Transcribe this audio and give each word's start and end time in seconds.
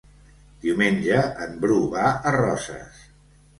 Diumenge 0.63 1.19
en 1.45 1.53
Bru 1.67 1.77
va 1.93 2.09
a 2.09 2.35
Roses. 2.39 3.07